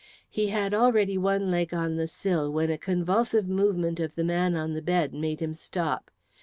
He 0.31 0.47
had 0.47 0.73
already 0.73 1.15
one 1.15 1.51
leg 1.51 1.75
on 1.75 1.95
the 1.95 2.07
sill 2.07 2.51
when 2.51 2.71
a 2.71 2.77
convulsive 2.79 3.47
movement 3.47 3.99
of 3.99 4.15
the 4.15 4.23
man 4.23 4.55
on 4.55 4.73
the 4.73 4.81
bed 4.81 5.13
made 5.13 5.41
him 5.41 5.53
stop. 5.53 6.09